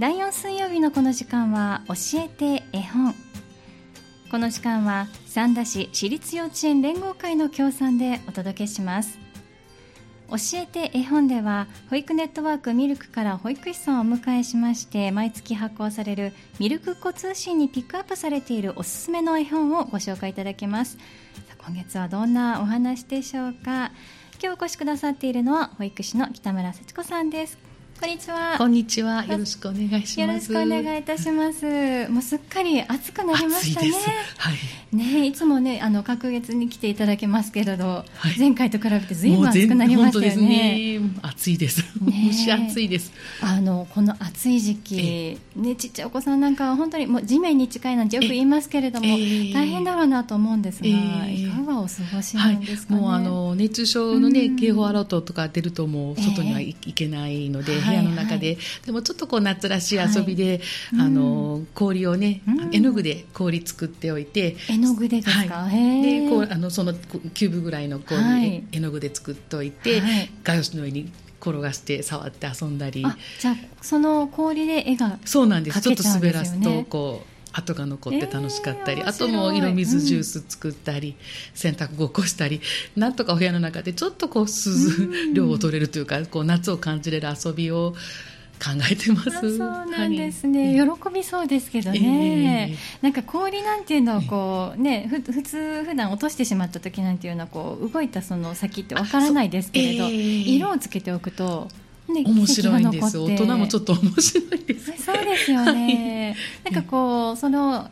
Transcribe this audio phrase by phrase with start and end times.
[0.00, 3.14] 第4水曜日のこの時間は教えて絵本。
[4.30, 9.18] この時間は三田市私立幼稚園連合会の協賛でお届けします。
[10.30, 20.96] 教えて絵本では保育ネットワークミルクから保育士さんをお迎えしまして毎月発行されるミルクっ子通信にピックアップされているおすすめの絵本をご紹介いただきます。
[21.58, 23.92] 今月はどんなお話でしょうか。
[24.42, 27.69] 今日お越しくださっているのは保育士の北村幸子さんです。
[28.00, 28.54] こんにちは。
[28.56, 29.26] こんにちは。
[29.26, 30.20] よろしくお願いします。
[30.22, 32.08] よろしくお願いいたします。
[32.08, 33.92] もうすっかり暑くなりましたね。
[34.38, 34.96] はい。
[34.96, 40.98] ねいつもねあの隔月に来ていただけますけれど、はい、前回と比べてずいぶん暑くなりましたよね。
[40.98, 41.84] ね暑いです。
[42.02, 43.12] 蒸し暑いです。
[43.42, 57.89] あのこの暑い時期ねちっちゃいお子さんなんかは本当にもう地面に近いなんてよく言いますけれども、大変だろうなと思うんですが、いかがお過ごしなんですか、ねはい、もうあの熱中症のね警報アラートとか出るともう外には行けないので。
[57.90, 60.60] 部屋の中で、はいはい、でもちょっとこう夏らしい遊びで、
[60.96, 64.56] はい、あの氷をね、絵の具で氷作っておいて。
[64.68, 73.04] 絵の具でですか、はい、でこうあのそのキューブぐらいの氷、はい、絵の具で作っておいて、はい、画用紙の上に転がして触って遊んだり。
[73.38, 75.80] じゃあその氷で絵がそうなんです。
[75.80, 81.16] ちょっと滑らすとこう跡が残って楽しかったり、えー、あとも色水ジュース作ったり、うん、
[81.54, 82.60] 洗濯ごっこしたり
[82.96, 87.94] なんとかお部屋の中でちょっとこう涼量を取れるというかこう夏を感じれる遊びを
[88.60, 89.56] 考えてます。
[89.56, 100.12] そうなんですね、はい、喜びそうですけどね、えー、なんか氷なんていうのはこう、ね、ふ普通普段落としてしまった時なんていうのはこう動いたその先ってわからないですけれど、えー、
[100.56, 101.68] 色をつけておくと
[102.12, 103.18] ね、面白いんです。
[103.18, 107.88] 大人もちょっと面白いですそうですよね、 はい、なんかこうその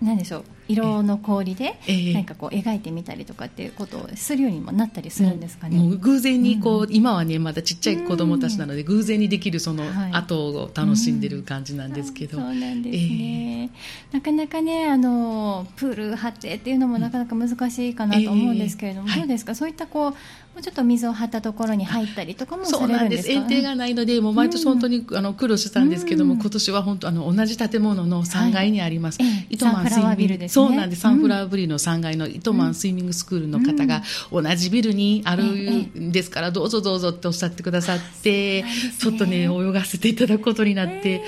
[0.00, 5.78] 何でしょう色の氷で何かこう描いてみたりとかっていうことをするようにもなったりするんですかね。
[5.78, 13.70] もう偶然にこう、うん、今はねまだちっちゃい子供たちなので、偶然にできるその後を楽しんでる感じなんですけど、うん、そうなんですね、
[14.12, 20.16] えー、なかなかねあのプール張ってっていうのもなかなか難しいかなと思うんですけれども、えー、どうですか、はい、そういったこうも
[20.60, 23.32] うちょっと水を張ったところに入ったりとかもされるんですか？
[23.32, 31.02] 園庭がないのでもう毎年本当に、あの苦労してたんですけども、今年は本当あの同じ建物の3階にあります、はい、糸満スイミング、そうなんです。
[31.02, 34.02] サンフラワーブリの3階の糸満スイミングスクールの方が
[34.32, 38.64] 同じビルにあるんですから、どうぞどうぞっておっしゃってくださって、
[38.98, 41.22] ちょっとね泳がせていただくことになって、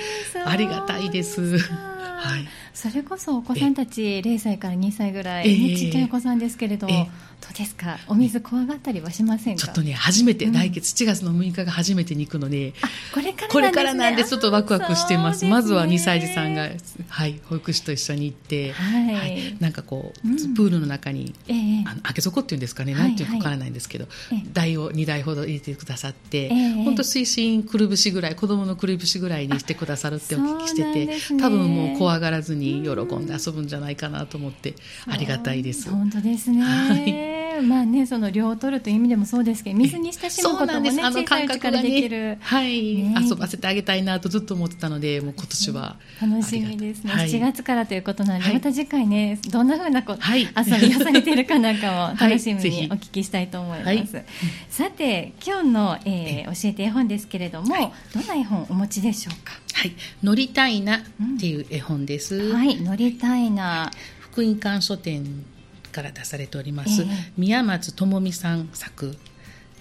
[0.45, 1.57] ありがたいです。
[1.57, 7.97] はい、それこそお子さんたち0歳から2歳ぐらい、ね、ちっちゃいお子さんですけれど、どうですか？
[8.07, 12.73] お水怖がったりはしませんちょっとね初めて、来月7月の6日が初めてに行くので、
[13.13, 16.69] これから、ね、これからなんでちょっとワクワクしてます、ね、まずは2歳児さんが、
[17.09, 24.07] はい、保育士と一緒に行って、はい、はい、なんかこう、うん、プールの中に、えー、あの開け底っていうんですかね、なんていうかわからないんですけど、
[24.53, 26.49] 台を2台ほど入れてくださって、
[26.83, 34.75] 本当水深くるぶしぐらい子供のくるぶしぐらいにしてくださるってお聞きしてて、多分もう怖がらずに喜んで遊ぶんじゃないかなと思って
[35.07, 35.89] ありがたいです。
[35.89, 45.97] 本当ですね、はいまあね、その量を取るという意味でもそうですけど水に親しむこともね小さいうちからできる、はい、ね、遊ばせてあげたいなとずっと思ってたのでもう今年は。
[46.21, 54.21] 楽しみですね、はい、7月からということなので、はい、また次回ねどんなふうなこう、はい、遊びをされているかなんかも 楽しみにお聞きしたいと思います、
[54.69, 59.53] さて今日の、えー、教えて絵本ですけれども、どんな絵本お持ちでしょうか？
[59.73, 59.93] はい。
[60.23, 61.01] 乗りたいなっ
[61.39, 62.79] ていう絵本です、うん、はい。
[62.81, 63.91] 乗りたいな。
[64.19, 65.43] 福音館書店
[65.91, 67.07] から出されております、えー、
[67.37, 69.15] 宮松智美さん作。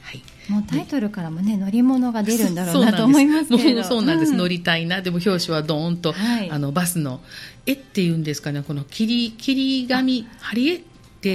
[0.03, 3.85] はい、もうタイトルからもね乗り物が出るんだろうなと思いますけど。
[3.85, 5.03] そうなんです、うん、乗りたいな。
[5.03, 7.21] でも表紙はドーンと、はい、あのバスの
[7.67, 10.79] 絵っていうんですかねこの切り切り紙貼り絵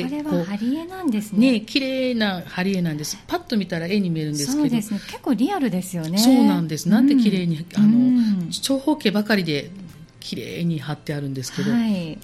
[0.03, 1.51] これは貼り絵なんですね。
[1.53, 3.17] ね綺麗な貼り絵なんです。
[3.27, 4.59] パッと見たら絵に見えるんですけど。
[4.61, 4.99] そうですね。
[5.07, 6.17] 結構リアルですよね。
[6.17, 6.89] そうなんです。
[6.89, 9.69] なんて綺麗に、うん、あの、うん、長方形ばかりで
[10.25, 12.17] 綺麗に貼ってあるんですけど、はい、はい、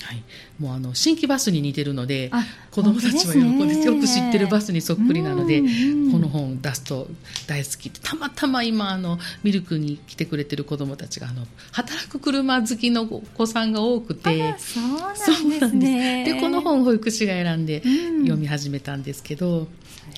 [0.58, 2.32] もうあの新規バスに似てるので
[2.72, 7.08] 子供たちは喜んでよく知ってるバスにそっくりなので、この本出すと
[7.46, 7.92] 大好き。
[7.92, 16.26] たまたま今あのミルクに来てくれてる子供たちがあの働く車好きのお子さんが多くてそうなんですね。
[16.26, 17.84] でこの本保育士が選んで
[18.22, 19.68] 読み始めたんですけど、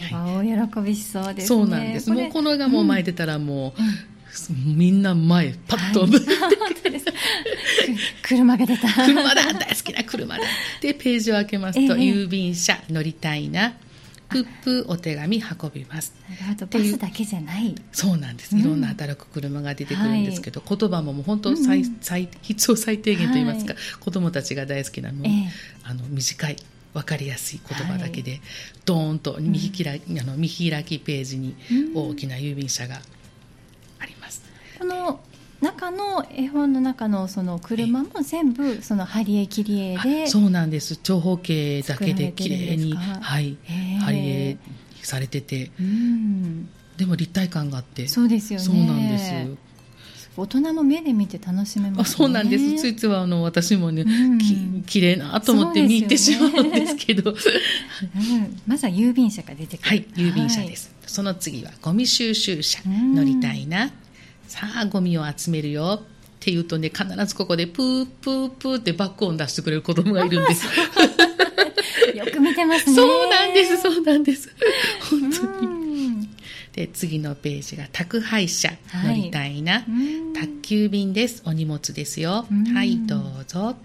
[0.09, 1.45] 大喜びしそうですね。
[1.47, 2.09] そうなんです。
[2.09, 4.12] もうこのがもう前出たらもう、うん
[4.65, 6.11] みんな前パッと、はい、
[8.23, 8.87] 車が出た。
[9.05, 10.43] 車だ大好きな車だ。
[10.81, 13.73] でページを開けますと、えー、郵便車乗りたいな。
[14.33, 16.11] プップお手紙運びます。
[16.59, 17.75] バスだけじゃない。
[17.91, 25.45] そうなんです、いろんな働く車が出てくるんですけど、はい、言葉ももう本当最、うん、最必要最低限といいますか、はい、子供たちが大好きなもう、えー、
[25.83, 26.55] あの短い
[26.95, 28.41] 分かりやすい言葉だけで、はい、
[28.85, 31.55] ドーンと見開き,、あの見開きページに
[31.93, 33.22] 大きな郵便車があります。
[34.83, 35.21] この
[35.61, 40.97] 中の絵本の中のその車も全部その貼り絵切り絵でそうなんです。
[40.97, 43.57] 長方形だけで綺麗にはい。
[44.01, 44.57] 貼り絵
[45.01, 48.09] されてて、うん、でも立体感があって。
[48.09, 48.65] そうですよね。
[48.65, 49.33] そうなんです。
[50.35, 52.75] 大人も目で見て楽しめます、ね、あそうなんです。
[52.81, 57.37] ついついあの私もね、うん、き綺麗なと思って見入ってしまうんですけど、ね。
[58.33, 59.89] うん、まずは郵便車が出てくる。
[59.89, 63.91] はい郵便車です、はい、その次はゴミ収集車乗りたいな、
[64.53, 66.03] さあゴミを集めるよ。
[66.03, 66.05] っ
[66.39, 70.67] て言うとね必ずここでプープープーってバック音出してくれる子供がいるんです。
[72.15, 72.95] よく見てますね。
[72.95, 74.51] そうなんですそうなんです。
[75.09, 76.29] 本当に。
[76.73, 79.83] で次のページが宅配車乗りたいな、はい、
[80.39, 81.41] 宅急便です。
[81.45, 82.45] お荷物ですよ。
[82.75, 83.75] はいどうぞ。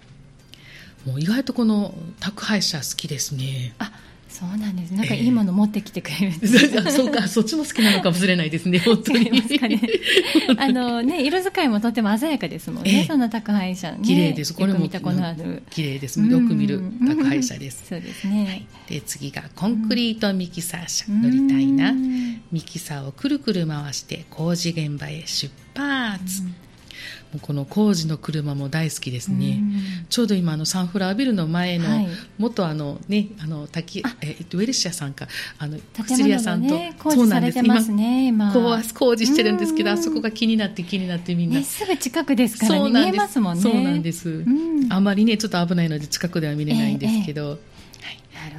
[1.07, 3.75] もう意外とこの宅配車好きですね。
[3.79, 3.91] あ
[4.39, 4.95] そうなんです。
[4.95, 9.33] なんかいいもの持ってきてくれるんです、えー、そうか、そっちも好きなのかもしれないですね、 本当に。
[9.33, 9.43] ね、
[10.57, 13.99] あのね、色使いもとても鮮やかですもんね、えー、その宅配車、ね。
[14.05, 14.55] 綺麗です。
[14.55, 15.65] これも見たことある。
[15.71, 16.21] 綺麗です。
[16.21, 17.85] よく見る宅配車です。
[17.89, 18.67] そうですね、はい。
[18.89, 21.93] で、次がコンクリートミキサー車、乗りたいな。
[22.53, 26.45] ミキサーをくるくる回して工事現場へ出発。
[27.43, 29.61] この工事の車も大好きですね、
[30.09, 32.09] ちょうど今あのサンフラワービルの前の、はい、
[32.39, 35.29] 元あのねあの滝えウェルシアさんか。
[35.59, 37.93] あの薬屋さんと、ね、そうなんです。
[37.93, 38.53] ね今。
[38.95, 43.63] 工事してるんですけどあそこが気になって気になってみんな、ね、すぐ近くですからね見えますもんね。
[43.63, 44.45] そうなんです、
[44.91, 47.59] あまりねちょっと危ないので近くでは見れないんですけど、えーえー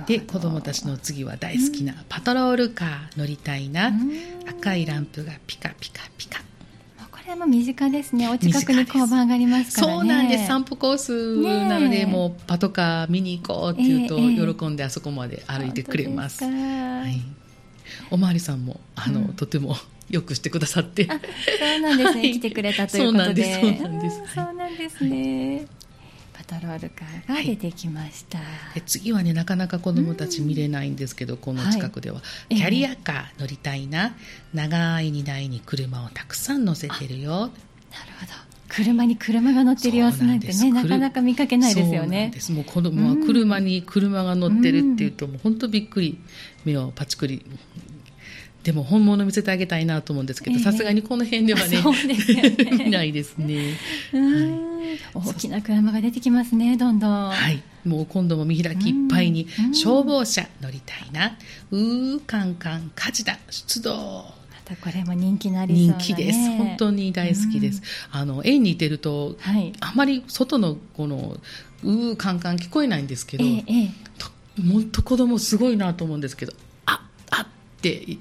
[0.06, 3.92] で子供たちの次は大好きなパトロールカー乗りたいな、
[4.48, 6.42] 赤いランプがピカピカピカ
[7.30, 8.28] れも身近ですね。
[8.28, 10.48] お近くに交番がありますから、ね、そうなんです。
[10.48, 11.38] 散歩コース
[11.68, 14.18] なので、もうパトカー見に行こうって言うと、
[14.56, 17.22] 喜んであそこまで歩いてくれます、はい、
[18.12, 19.76] おまわりさんもあの、うん、とても
[20.10, 21.06] よくしてくださって。
[21.06, 21.14] そ
[21.78, 23.60] うなんですね、 はい、来てくれたということで。
[23.60, 24.22] そうなんです。
[24.36, 25.68] そうなんですね、
[26.48, 28.44] パトロールカーが出てきました、は
[28.76, 34.16] い、次はねなかなか子どもたち見れないんですけど、うん、この近くでは、はい、キャリアカー乗りたいな、
[34.54, 37.32] 長い荷台に車をたくさん乗せてるよ。
[37.32, 37.50] なる
[38.20, 38.32] ほど。
[38.70, 42.32] 車に車が乗ってる様子なんてねなかなか見かけないですよね。
[42.52, 46.20] もう子供は車に車が乗ってるっていうと、もう本当びっくり。
[46.66, 47.46] 目をパチクリ
[48.64, 52.78] でも本物見せてあげたいなと思うんですけどさすがにこの辺ではねね。
[52.86, 53.74] 見ないですね。
[54.12, 55.00] はい。
[55.14, 57.30] 大きな車が出てきますねどんどん。
[57.30, 57.64] はい。
[57.86, 61.38] もう今度も見開きいっぱいに消防車乗りたいな。
[61.72, 63.94] うーカンカン火事だ出動。
[63.94, 64.34] ま
[64.66, 66.40] たこれも人気なり、ね、人気です。
[66.58, 67.82] 本当に大好きです、
[68.12, 71.38] あの園にいてると、はい、あまり外のこの
[71.84, 76.54] うーカンカン聞こえないんですけど、ええええ、もっと子供すごいなと思うんですけど
[76.86, 77.02] あ
[77.32, 77.48] あっ
[77.82, 78.18] て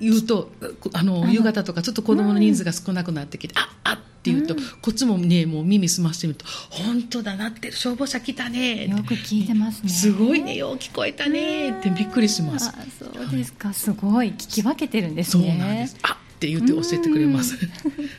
[0.00, 0.50] 言うと
[0.92, 9.88] あの夕方とかちょっと子供の人数が少なくなってきて、ああって言うと、うん、こっちもねもう耳澄ましてみると本当だなって消防車来たねよく聞いてますね。
[9.88, 12.70] すごいねよう聞こえたねってびっくりします。
[12.98, 15.48] そうですか、すごい聞き分けてるんですね。
[15.50, 17.58] そうなんですあって言って教えてくれます。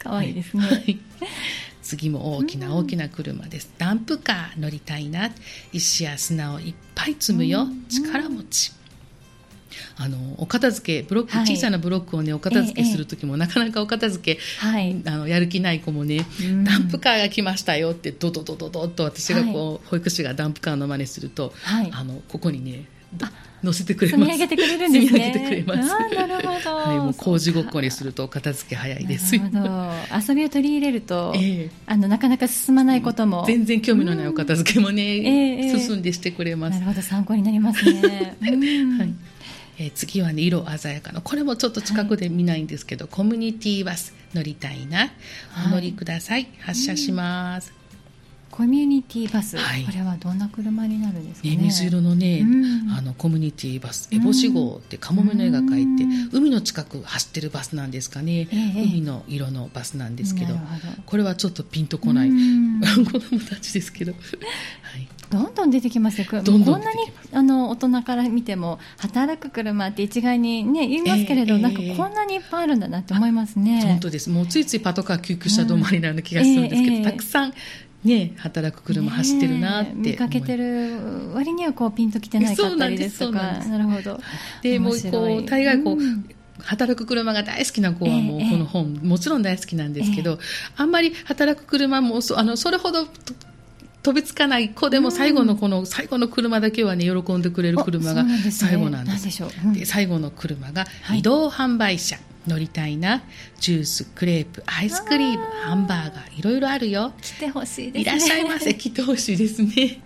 [0.04, 1.00] 可愛いですね、はい。
[1.82, 3.72] 次も大きな大きな車です。
[3.78, 5.32] ダンプカー乗りたいな。
[5.74, 7.68] 石や砂をいっぱい積むよ。
[7.90, 8.72] 力持ち。
[9.98, 16.26] あのお片付けブロック、はい、小さなブロックをねお片付けする時も、ええ、なかなかお片付け、はい、あのやる気ない子もね、
[16.64, 21.54] ダンプカーが来ましたよってドドドドドと私がこう、はい、保育士がダンプカーの真似すると、
[21.92, 22.86] あのここにね
[23.64, 24.32] 乗せてくれます。
[24.32, 25.08] 積み上げてくれるんですね。
[25.08, 26.16] 積み上げてくれます。
[26.16, 26.76] なるほど。
[26.76, 29.38] はい、もう工事ごっこにすると片付け早いです。
[29.38, 30.28] なるほど。
[30.30, 36.74] 遊びを取り入れると、えー、あのなかなか進まないことも、全然興味のないお片付けもね、えー、進んでしてくれます。
[36.74, 38.36] なるほど参考になりますね。
[38.42, 39.14] はい。
[39.82, 41.22] えー、次はね色鮮やかな。
[41.22, 45.12] これもちょっと近くで見ないんですけど、はい、コミュニティバス乗りたいな、
[45.66, 46.48] お乗りください。
[46.60, 47.74] 発車します、
[48.52, 60.60] コミュニティバス、はい、これはどんな車になるんですかね、ね水色のね、うん、あのコミュニティバス、烏帽子号ってカモメの絵が描いて、うん、海の近く走ってるバスなんですかね、えー、海の色のバスなんですけど、ど。
[61.06, 64.18] これはちょっとピンとこない、うん、 子供たちですけど、は
[64.98, 67.00] い、どんどん出てきますよ、どんどんこんなに
[67.32, 73.82] あの大人から見ても、働く車って一概に、ね、言いますけれど、えー、なんかこんなにいっぱいあるんだなって思いますね。
[73.86, 74.30] 本当です。
[74.30, 77.54] もうついついパトカー救急車止まりなような気がするんですけど、たくさん
[78.04, 80.98] ね、働く車走ってるなって、見かけてる
[81.34, 83.60] 割にはこうピンときてないかったりですとか。
[83.60, 84.20] なるほど。
[84.62, 86.26] でもうこう大概こう、うん、
[86.60, 90.38] 働く車が大好きな子はもうこの本、えー、もちろん大好きなんですけど、えー、
[90.78, 93.06] あんまり働く車もそあのそれほど
[94.04, 99.44] 飛びつかない子でも最後のこの最後の車だけはね喜んでくれる車が最後なんです。
[99.74, 102.18] で、最後の車が移動販売車
[102.48, 103.24] 乗りたいな。
[103.60, 107.14] ジュースクレープアイスクリームハンバーガーいろいろあるよ。
[107.22, 108.74] 来てほしいです、ね、いらっしゃいませ。
[108.76, 110.02] 来てほしいですね。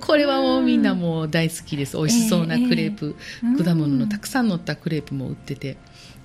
[0.00, 1.96] これはもうみんなもう大好きです。
[1.96, 5.76] 美味しそうなクレープ、えー、果物のたくさん乗ったクレープも売ってて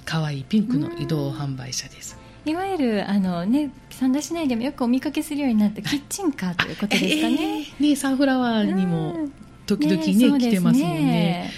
[0.06, 2.18] 可愛いピンクの移動販売車です。
[2.46, 7.68] いわゆるあの、ね、三田市内でもよくお見かけするようになったキッチンカーということですかね。
[7.80, 9.30] えー、ねサンフラワーにも
[9.66, 10.40] 時々ね、ね。
[10.40, 11.52] 来てますもんね。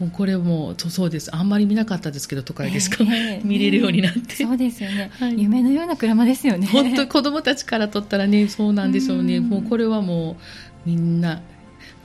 [0.00, 1.34] もうこれもそうです。
[1.36, 6.66] あんまり見なかったですけど都会でしか、えー、 見れるようになって、そうですよね、はい、夢のような車ですよね。
[6.66, 10.38] 本当子供たちからとったらねそうなんでしょうね、うもうこれはも
[10.86, 11.42] うみんな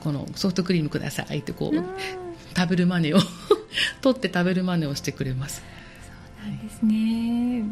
[0.00, 1.84] このソフトクリームくださいってこう
[2.54, 3.18] 食べる真似を。
[4.00, 5.62] 取って食べる真似をしてくれます。
[6.02, 7.64] そうなんですね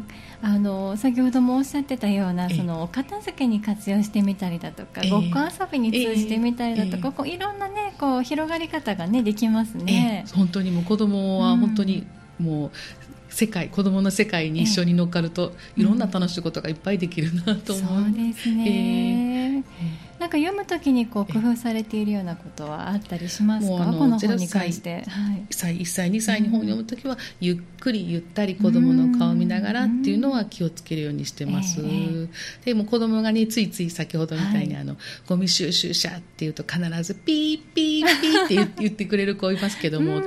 [0.47, 10.23] あの先ほどもおっしゃってたようなそのお片付けに活用してみたりだとか、ごっこ遊びに通じてみたりだとか、こういろんなねこう広がり方がねできますね。
[10.35, 12.05] 本当にもう子供は本当に
[12.37, 12.71] もう、
[13.29, 23.77] 世界子供の世界に一緒に乗っかると、いろんな楽しいことがいっぱいできるなと思う、そうですね、えーなんか読むときにこう工夫されているようなことはあったりしますか？
[23.77, 32.29] この本に関して、はい、1歳1歳2歳に本を読むときは、ゆっくりゆったり子供の顔を見ながらっていうのは気をつけるようにしてます、えー、
[32.65, 40.23] でも子供がねついつい先ほどみたいに、はい、あのゴミ収集車っていうと必ずピーピーピーって言ってくれる子いますけども、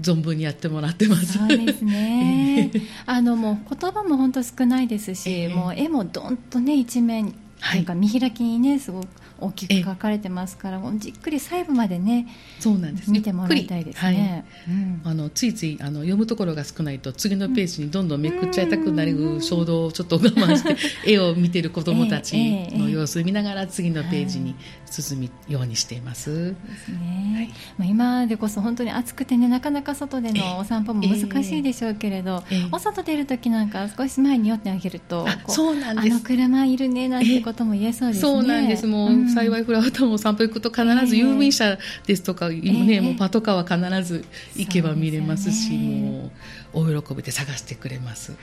[0.00, 1.38] 存分にやってもらってます。
[1.38, 2.70] そうですね。
[3.04, 9.08] あのもう言葉も本当少ないですし、えー、もう絵もどんとね一面なんか見開きにねすごく
[9.40, 12.26] 大きく書かれてますからじっくり細部までね
[12.58, 14.74] そうなんです、ね、見てもらいたいですね、はい。
[14.74, 20.76] うん、あのついついあの読むところが少ないと次のページにどんどんめくっちゃいたくなる衝動をちょっと我慢して
[21.12, 22.36] 絵を見てる子どもたち
[22.72, 24.54] の様子を見ながら次のページに
[24.90, 26.30] 進むようにしています。
[26.30, 32.64] ですね、はい、まあ、今でこそ本当に暑くてねなかなか外でのお散歩も難しいでしょうけれど、えーえ。
[32.66, 36.14] ー、お外出る時なんか少し前に寄ってあげるとそうなんです。
[36.14, 38.20] あの車いるねなんてことも言えそうですね。
[38.20, 38.86] そうなんです。
[38.86, 39.28] もう、うん。
[39.28, 44.24] 幸いフラワータウンを散歩行くと必ず郵便車ですとか、えー、ね、もうパトカーは必ず
[44.56, 46.30] 行けば見れますし、も
[46.74, 48.34] う大喜びで探してくれます。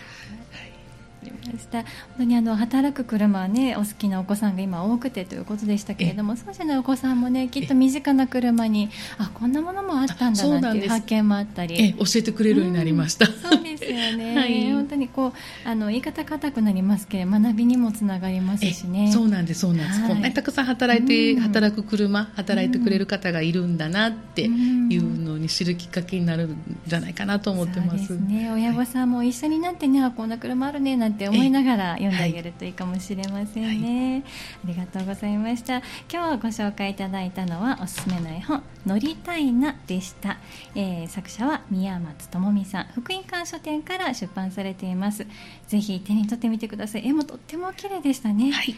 [1.31, 11.95] ました本当にあの働く車はねお好きなお子さんが今多くてということでしたけれどもそうじゃないお子さんもねきっと身近な車にあこんなものもあったんだなっていう発見もあったり。
[11.97, 19.11] 教えてくれるようになりました、うん、そうですよね、はい、本当にこうあの言い方硬くなりますけど学びにもつながりますしね。
[19.11, 28.51] そうなんですそうなんです、はい、こんなにたくさん働いて、うん、働く車働いてくれる方がいるんだなっていうのに知るきっかけになるんじゃないかなと思ってます、うね。
[28.51, 34.23] 親御さんも一緒になってね、はい、こんな車あるねなんて思いながら読んであげるといいかもしれませんね、はい、
[34.65, 35.81] ありがとうございました。
[36.11, 40.37] 今日ご紹介いただいたのはおすすめの絵本乗りたいなでした、
[40.75, 42.85] えー、作者は宮松智美さん。
[42.87, 45.25] 福音館書店から出版されています。
[45.67, 47.07] ぜひ手に取ってみてください。
[47.07, 48.51] 絵もとっても綺麗でしたね。
[48.51, 48.75] はい、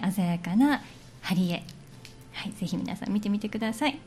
[0.00, 0.82] はい、鮮やかな
[1.20, 1.62] 貼り絵。
[2.32, 3.98] はい、ぜひ皆さん見てみてください。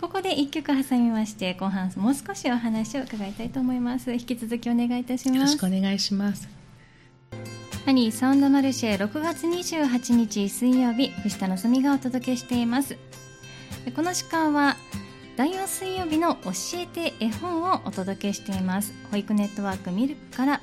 [0.00, 4.12] ここで1曲挟みまして後半もう少しお話を伺いたいと思います。
[4.12, 5.36] 引き続きお願いいたします。
[5.36, 6.57] よろしくお願いします。
[7.88, 12.98] ハニーサウンドマルシェ6月28日水曜日藤田のすみがお届けしています。
[13.96, 14.76] この時間は
[15.38, 18.92] 第4水曜日の教えて絵本をお届けしています。
[19.10, 20.60] 保育ネットワークミルクから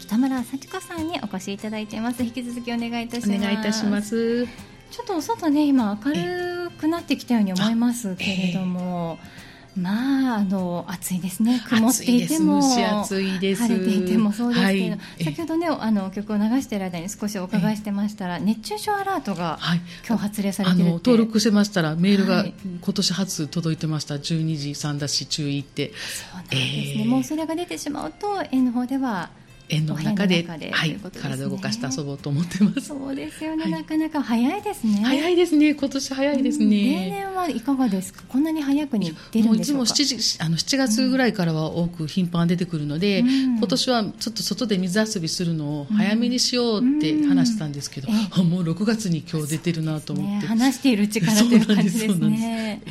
[0.00, 2.24] 北村幸子さんにお越しいただいています。
[2.24, 3.38] 引き続きお願いいたします。
[3.38, 4.44] お願いいたします。
[4.44, 9.43] ちょっとお外ね今明るくなってきたように思いますけれども、えー
[9.76, 25.92] まあ、あの暑いですね、曇っていても、晴れていてもそうですけど、はい、先ほどね、あの曲を流している間に少しお伺いしてましたら、熱中症アラートが、はい、今日発令されてる登録してましたら、メールが今年初届いてました、12時3だし注意って。
[25.92, 29.30] そうなんですね、えー、もうそれが出てしまうと、園の方では、
[29.68, 32.82] 円の中ではい、体を動かして遊ぼうと思ってます。
[32.82, 35.02] そうですよね、はい、なかなか早いですね。
[35.04, 35.74] 早いですね。
[35.74, 38.22] 今年早いですね、例年はいかがですか？
[38.28, 39.78] こんなに早くに出るんでしょうか？
[39.78, 43.28] もう7時あの7月ぐらいからは多く頻繁に出てくるので、うん、
[43.58, 52.82] 今年はちょっと外で水遊びするのを早めにしようって話したんですけど、うん、もう6月に今日出てるなと思って、ね、話しているうちからという感じですね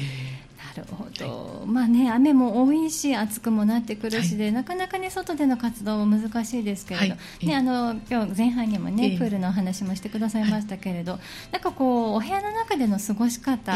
[0.75, 11.19] るほど、はい、まあね雨も多いし暑くもなってくるしで、はい、なかなかね外での活動も難しいですけれど、はい、ねあの今日前半にもね、えー、プールのお話もしてくださいましたけれど、
[11.51, 13.75] なんかこうお部屋の中での過ごし方、え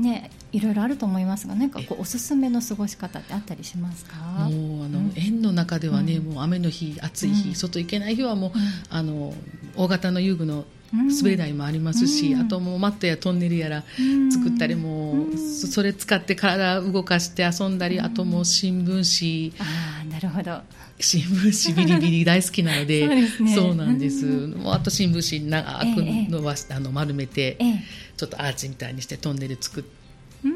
[0.00, 4.16] ー、ねいろいろあると思いますが、なんかこうおすすめの過ごし方ってあったりしますか？
[4.16, 9.34] もうあの、うん、園の中ではね、もう雨の日暑い日、うん、外行けない日はもう、うん、あの
[9.76, 13.84] 大型の遊具の滑り台もありますし、うん、あともうマットやトンネルやら
[14.30, 20.10] 作ったりも、うん、それ使って体動かして遊んだり、あともう新聞紙。
[20.10, 20.60] なるほど。
[21.00, 23.06] 新聞紙ビリビリ大好きなので
[23.38, 27.84] そう、ね,、そうなんです、もうあと新聞紙長く伸ばし、ええ、あの丸めて、え、
[28.16, 29.84] ちょっとアーチみたいにしてトンネル作っ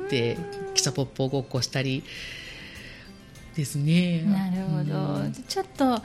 [0.08, 0.36] て
[0.74, 2.02] 汽車ポッポごっこしたり
[3.54, 4.22] ですね。
[4.22, 6.00] なるほど、うん、ちょっとちょっと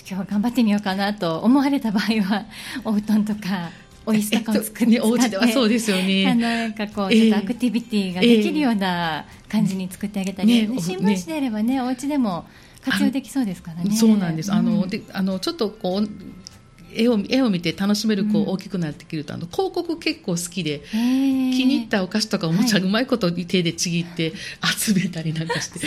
[0.00, 2.44] 今日は頑張ってみようかなと思われた場合は
[2.84, 3.70] お布団とか
[4.06, 6.26] お椅子とかを作って、ね、お家ではそうですよね。
[6.26, 12.46] あのなんかこうちょっとアクティビティができるような感じに作ってあげたり、えーね、新聞紙であればねお家でも
[12.82, 13.94] 活用できそうですからね。
[13.94, 14.52] そうなんです。
[14.52, 16.08] あの、うん、であのちょっとこう
[16.94, 20.96] 絵を絵を見て楽しめる子大きくなってくると、あの広告結構好きで気
[21.66, 24.32] に入ったお菓子とかおもちゃ、うまいこと手でちぎって
[24.76, 25.80] 集めたりなんかして、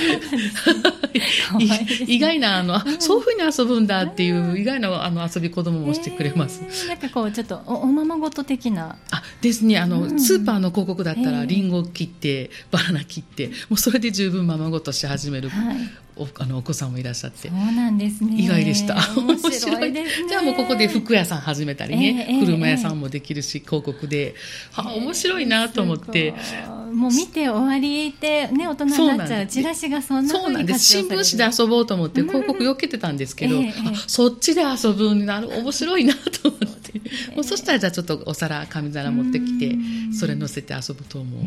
[2.07, 6.61] 意外なあの、そういうふうに遊ぶんだっていう意外なあの遊び子供もしてくれます。
[6.87, 8.97] なんかこうちょっとおおままごと的な。
[9.11, 9.79] あですね。
[9.79, 15.49] あの、スーパーの広告だったらりんご切ってバナナ切ってもうそれで十分ままごとし始める、
[16.15, 17.49] お あのお子さんもいらっしゃって。
[17.49, 18.35] そうなんですね。
[18.37, 18.95] 意外でした。
[19.15, 20.05] 面白いね。
[20.27, 24.35] じゃあもうここで服屋さん始めたりね、えー、車屋さんもできるし、広告で、
[24.71, 26.33] はあ面白いなと思って、
[26.93, 30.85] もう見て終わりで、ね、大人になっちゃうチラシがそんなそうなんです。
[30.85, 35.49] 新聞紙で遊ぼうと思って広告よけてたんですけど、えー、そっちで遊ぶになる。
[35.49, 36.99] 面白いなと思って、
[37.35, 39.75] もうそしたらじゃあちょっとお皿紙皿持ってきて
[40.17, 41.41] それ乗せて遊ぶと思う。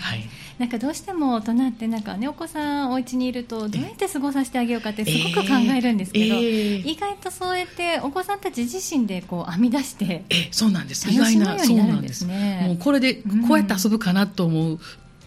[0.00, 0.24] はい
[0.58, 12.26] なんかどうしても大人ってなんか、ね、お子さんお家にいるとどうやって過ごさせてあげようかってすごく考えるんですけど、えー、意外とそうやってお子さんたち自身でこう編み出してえそうなんです意外なそうなんです。
[12.26, 12.32] も
[12.72, 14.78] うこれでこうやって遊ぶかなと思うっ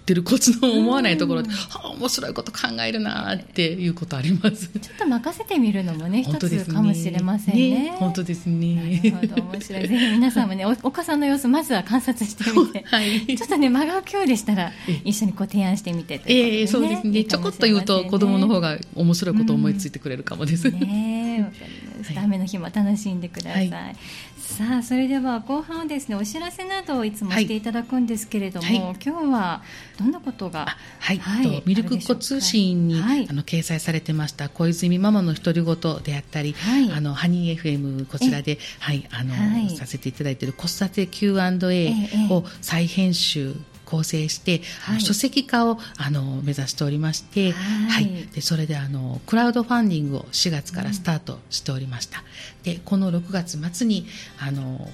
[0.01, 4.67] てるこっちの思わないところで、はあ、面白いこと考えるなっていうことあります。
[4.67, 9.00] ちょっと任せてみるのもね一つかもしれませんね、ね、本当ですね。
[9.12, 9.88] なるほど面白い。
[9.88, 14.72] ぜひ皆さんもねおお子さんの様子まずは観察してみて、 はい、ちょっとね間が今日でしたら
[15.03, 17.24] 一緒にこう提案してみてという、ね、えー、そうですね。
[17.24, 23.96] ちょこっと言うと子供の方が面白いことを思いついてくれるかもです、うん、ねわかりました、雨の日も楽しんでください、はい。
[24.38, 28.79] さあそれでは後半はですねお知らせなどをいつもしていただくんですけれども、はい。
[28.79, 29.61] はい、今日は
[29.98, 32.96] どんなことがはい、はい、ミルクっ子通信に、
[33.29, 36.55] あの掲載されてました小泉ママの独り言であったり、
[36.94, 41.94] あのハニー FM こちらではいあの、させていただいている子育て Q&A
[42.29, 43.55] を再編集
[43.91, 52.19] 構成して、はい、書籍化をあの目指しておりまして、はい、はい、でそれであのクラウドファンディングを4月からスタートしておりました。
[52.19, 54.07] うん、でこの6月末に
[54.39, 54.89] あの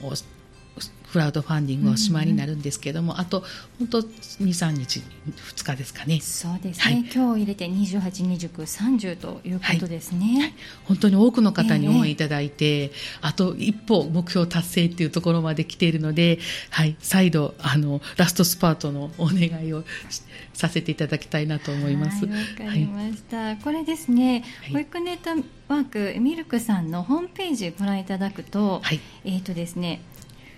[1.12, 3.44] クラウドファンディングおしまいになるんですけれども、うん、あと
[3.80, 6.20] 本当23日2日ですかね。
[6.22, 10.42] そうですね、はい、今日入れて282930ということですね、はい。
[10.42, 10.54] はい、
[10.86, 12.92] 本当に多くの方に応援いただいて、えー、
[13.22, 16.40] あと一歩目標達成っていうところまで来ているので、
[16.70, 19.84] はい、再度あのラストスパートのお願いを
[20.54, 22.26] させていただきたいなと思います。
[22.26, 25.30] わかりました、これですね、保育ネット
[25.68, 28.82] ワークミルクさんのホームページご覧いただくと、
[29.24, 30.02] えっ、ー、とですね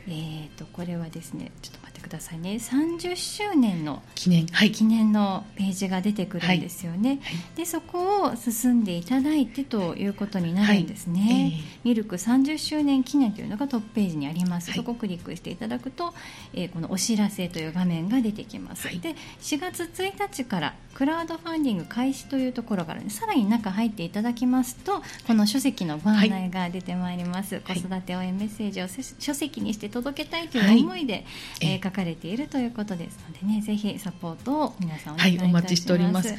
[0.10, 1.79] えーと、これはですねちょっと
[2.10, 2.56] くださいね。
[2.56, 7.18] 30周年の記念,、はい、記念のページが出てくるんですよね、はい。
[7.18, 16.14] はい、でそこを進んでいただいてということになるんですね、えー、ミルク30周年記念というのがトップページにあります、そこをクリックしていただくと、
[16.54, 28.88] えー、このお知らせという画面が出てきます、で4月1日からクラウドファンディング開始というところからさらに中入っていただきますとこの書籍のご案内が出てまいります、子育て応援メッセージを
[29.20, 31.26] 書籍にして届けたいという思いで、はい、
[31.62, 35.62] えー、書かれているということですのでねぜひサポートを皆さんお願いいたします。
[35.62, 36.34] はい、お待ちしております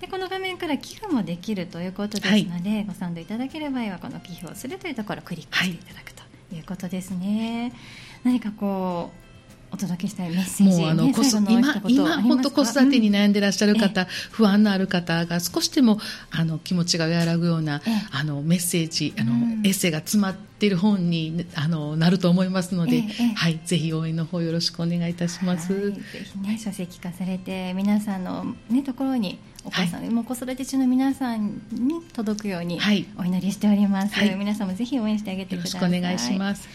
[0.00, 6.22] でこの画面から寄付もできるということですので、はい、ご賛同いただける場合はこの寄付をするというところをクリックしていただくと
[6.54, 7.72] いうことですね。
[8.24, 9.19] 何かこう
[9.72, 11.14] お届けしたいメッセージ、もうあの、ね、
[11.48, 15.98] 今今本当子育てに悩んでらっしゃる方、うん、不安のある方が少しでも
[16.30, 17.80] あの気持ちが和らぐような
[18.10, 23.02] あのメッセージあの、うん、エッセイが詰まっている本にあのなると思いますので、
[23.36, 25.72] はいぜひ応援の方よろしくお願いいたします。
[25.72, 26.00] はい、ぜ
[26.32, 32.80] ひね書籍化されて皆さんのねところにお母さん、はい、も子育て中の皆さんに届くように
[33.18, 34.14] お祈りしております。
[34.14, 35.80] はい、皆さんもぜひ応援してあげてください。
[35.80, 36.68] よろしくお願いします。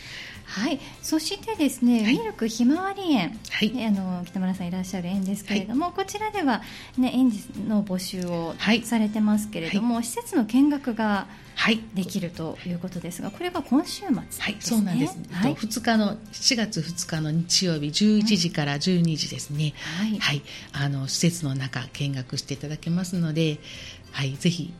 [0.45, 6.62] はい、そしてですね、はい、ミルクひまわり園、はい、あの北村さんいらっしゃる園ですけれども、はい、こちらでは、
[6.97, 11.27] ね、園児の募集をされてますけれども、施設の見学が
[11.93, 15.17] できるということですが、これが今週末、ね、はい、そうなんです。
[15.31, 19.73] はい、2日の4月2日の日曜日11時から12時ですね。
[19.99, 20.41] はい、はい、
[20.73, 23.60] あの施設の中見学していただけますので、
[24.12, 24.73] はい、ぜひ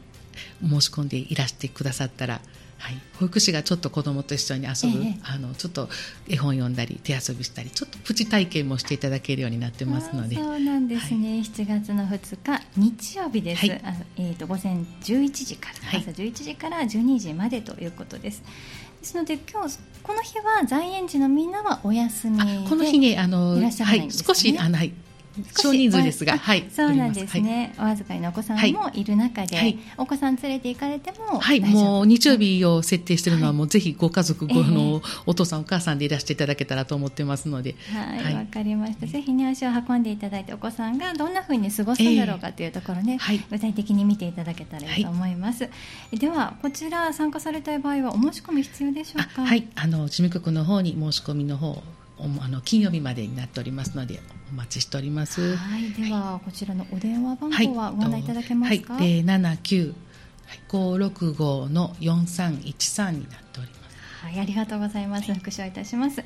[0.62, 2.41] 申し込んでいらしてくださったら。
[2.78, 5.90] はい、保育士がちょっと子どもと一緒に遊ぶ、ええ、あのちょっと
[6.28, 10.36] 絵本読んだり手遊びしたりちょっとプチ体験もしていただけるようになってますので。
[10.36, 18.44] そうなんですね、はい、7月の2日日曜日です、はい、あえーと、午前11時から、朝11時から12時までということです。
[19.06, 24.94] ですので今日この日は在園児のみんなはお休みでこの日ねあの、ね、はい、少しあの、はい、
[25.58, 29.06] 少人数ですが、はい、そうなんですね、はい、お預かりのお子さんもい。
[29.06, 37.76] る中で、はい、お子さん連れて行かれてもはいもう日曜日を設定しているのは、もうぜひご家族ご、のお父さんお母さんでいらしていただけたらと思ってますので。
[37.91, 39.06] はいわ、かりました。
[39.06, 43.19] ぜひね足を運んでいただいてお子さんがどんなふうに過ごすんだろうかというところね、
[43.52, 45.69] 具体的に見ていただけたらいいと思います、
[46.12, 49.45] ではこちら参加されたい場合はお申し込み必要でしょうか？
[49.45, 49.67] はい。
[49.76, 51.84] あの事務局の方に申し込みの方
[52.17, 55.56] あの金曜日までになっておりますのでお待ちしております。
[55.58, 58.93] はい、では、はい、こちらのお電話番号はご案内いただけますか？
[58.93, 59.93] はい、七九
[60.69, 64.25] 五六五の四三一三になっております。
[64.25, 65.34] はい、ありがとうございます。
[65.34, 66.23] 復唱いたします。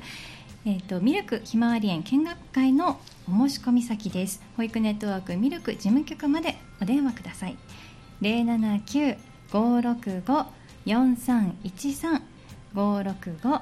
[0.64, 4.42] えっ、ー、とミルクひまわり園見学会のお申し込み先です。
[4.56, 7.56] 保育ネットワークミルク事務局までお電話ください。
[8.20, 9.16] 零七九
[9.52, 10.46] 五六五
[10.84, 12.22] 四三一三
[12.74, 13.60] 五六五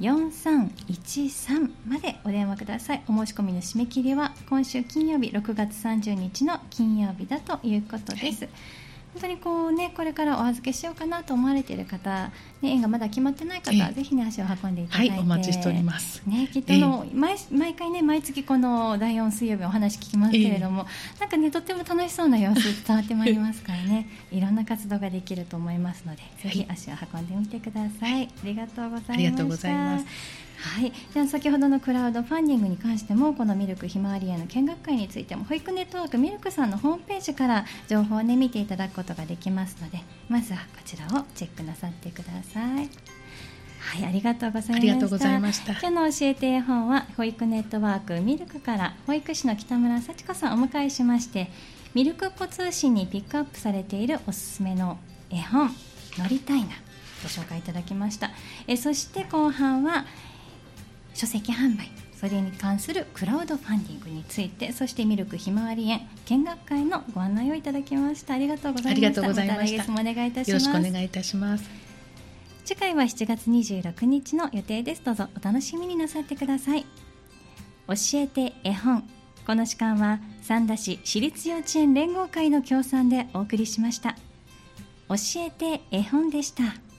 [0.00, 3.02] 4313までお電話ください。
[3.08, 16.22] お申し込みの締め切りは今週金曜日6月30日の金曜日だということです、はい本当にこうねこれからお預けしようかなと思われている方、ね、縁がまだ決まってない方はぜひね足を運んでいただいて、はい、お待ちしております。
[16.26, 20.86] ねきっとの、毎毎回ね毎月この第4水曜日お話聞きますけれども、
[21.20, 24.08] なんかねとっても楽しそうな様子伝わってまいりますからね。
[24.30, 24.40] い。
[24.40, 28.28] ろんな活動ができると思いますので、ぜひ足を運んでみてください。
[28.42, 30.47] ありがとうございました。
[30.60, 42.90] はい、では先ほどのクラウドファンディングに関してもこのミルクひまわり園の見学会についても保育ネットワークミルクさんのホームページから情報を、ね、見ていただくことができますのでまずはこちらをチェックなさってください。
[43.80, 45.72] はい、ありがとうございました。
[45.72, 51.48] 今日の教えて絵本は保育ネットワークミルクから保育士の北村幸子さんをお迎えしまして、
[51.94, 54.98] ミルクっ子通信にピックアップされているおすすめの
[55.30, 55.70] 絵本
[56.18, 56.68] 乗りたいな
[57.22, 58.30] ご紹介いただきました。
[58.66, 60.04] えそして後半は
[61.18, 68.34] 書籍販売それに関するクラウドファンディングについてそしてミルクひまわり園見学会のご案内をいただきました。
[68.34, 69.08] ありがとうございました。
[69.08, 71.64] ありがとうございました、ま、お願いいたしますよろしくお願いいたします。
[72.64, 75.02] 次回は7月26日の予定です。
[75.04, 76.82] どうぞお楽しみになさってください。
[77.88, 79.02] 教えて絵本。
[79.44, 84.16] この時間は三田市私立幼稚園連合会の協賛でお送りしました。
[85.08, 86.62] 教えて絵本でした